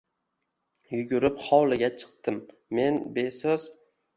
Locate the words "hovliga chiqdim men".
1.49-2.99